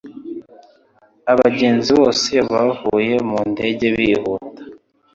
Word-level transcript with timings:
Abagenzi 1.31 1.89
bose 1.99 2.31
bavuye 2.51 3.15
mu 3.29 3.39
ndege 3.51 3.85
bihuta. 3.95 4.61